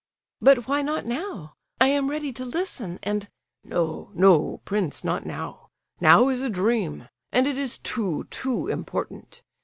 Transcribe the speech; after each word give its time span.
"But 0.41 0.67
why 0.67 0.81
not 0.81 1.05
now? 1.05 1.53
I 1.79 1.89
am 1.89 2.09
ready 2.09 2.33
to 2.33 2.43
listen, 2.43 2.97
and—" 3.03 3.29
"No, 3.63 4.09
no—prince, 4.15 5.03
not 5.03 5.27
now! 5.27 5.69
Now 5.99 6.29
is 6.29 6.41
a 6.41 6.49
dream! 6.49 7.07
And 7.31 7.45
it 7.45 7.55
is 7.59 7.77
too, 7.77 8.23
too 8.31 8.67
important! 8.67 9.43